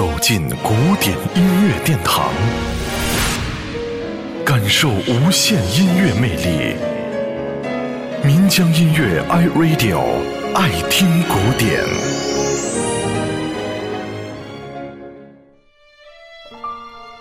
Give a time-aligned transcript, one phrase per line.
[0.00, 2.32] 走进古典音乐殿堂，
[4.46, 6.74] 感受无限音乐魅力。
[8.24, 10.00] 民江音乐 iRadio
[10.54, 11.84] 爱听古典。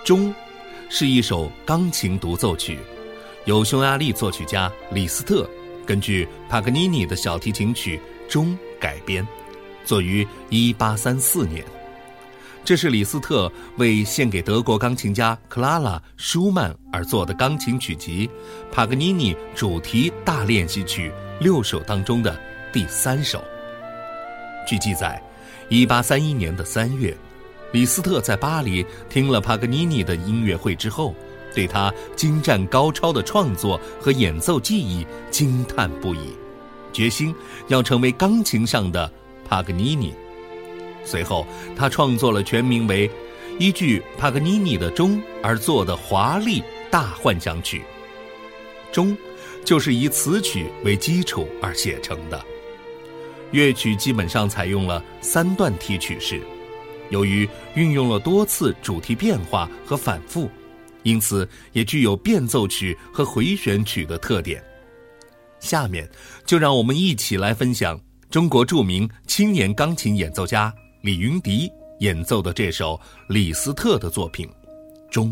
[0.05, 0.33] 钟
[0.89, 2.79] 是一首钢琴独奏曲，
[3.43, 5.45] 由匈牙利作曲家李斯特
[5.85, 7.99] 根据帕格尼尼的小提琴曲
[8.31, 8.47] 《钟》
[8.79, 9.27] 改编，
[9.83, 11.61] 作于一八三四年。
[12.63, 18.27] 这是李斯特为献给德国钢琴家克拉拉·舒曼而作的钢琴曲集
[18.73, 21.09] 《帕格尼尼主题大练习曲》
[21.43, 22.39] 六首当中的
[22.71, 23.43] 第三首。
[24.67, 25.19] 据记载
[25.69, 27.15] ，1831年的三月，
[27.71, 31.15] 李斯特在巴黎听了帕格尼尼的音乐会之后，
[31.55, 36.35] 对他精湛高超的创作和演奏技艺惊叹不已，
[36.93, 37.33] 决心
[37.67, 39.11] 要成为钢琴上的
[39.47, 40.13] 帕格尼尼。
[41.09, 43.09] 随后，他创作了全名为
[43.57, 47.81] 《依据帕格尼尼的钟》而作的华丽大幻想曲。
[48.91, 49.17] 钟，
[49.65, 52.39] 就是以此曲为基础而写成的。
[53.51, 56.39] 乐曲基本上采用了三段体曲式，
[57.09, 60.47] 由于运用了多次主题变化和反复，
[61.01, 64.63] 因此也具有变奏曲和回旋曲的特点。
[65.59, 66.07] 下面，
[66.45, 70.71] 就让我们一起来分享中国著名青年钢琴演奏家。
[71.01, 74.45] 李云迪演奏的这首李斯特的作品
[75.09, 75.31] 《钟》。